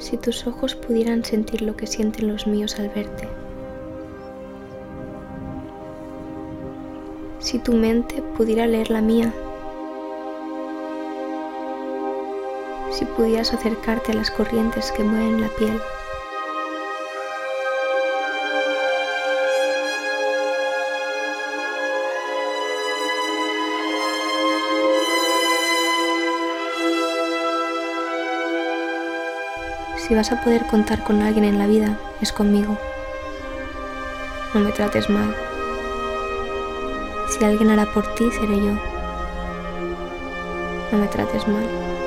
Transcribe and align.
Si 0.00 0.16
tus 0.16 0.46
ojos 0.46 0.74
pudieran 0.74 1.24
sentir 1.24 1.60
lo 1.60 1.76
que 1.76 1.86
sienten 1.86 2.32
los 2.32 2.46
míos 2.46 2.80
al 2.80 2.88
verte. 2.88 3.28
Si 7.38 7.58
tu 7.58 7.74
mente 7.74 8.22
pudiera 8.36 8.66
leer 8.66 8.90
la 8.90 9.02
mía. 9.02 9.32
Si 12.90 13.04
pudieras 13.04 13.52
acercarte 13.52 14.12
a 14.12 14.14
las 14.14 14.30
corrientes 14.30 14.90
que 14.92 15.04
mueven 15.04 15.42
la 15.42 15.48
piel. 15.48 15.78
Si 30.10 30.16
vas 30.16 30.32
a 30.32 30.42
poder 30.42 30.66
contar 30.66 31.04
con 31.04 31.22
alguien 31.22 31.44
en 31.44 31.56
la 31.56 31.68
vida, 31.68 31.96
es 32.20 32.32
conmigo. 32.32 32.76
No 34.52 34.58
me 34.58 34.72
trates 34.72 35.08
mal. 35.08 35.32
Si 37.28 37.44
alguien 37.44 37.70
hará 37.70 37.86
por 37.86 38.12
ti, 38.16 38.28
seré 38.32 38.56
yo. 38.56 38.72
No 40.90 40.98
me 40.98 41.06
trates 41.06 41.46
mal. 41.46 41.99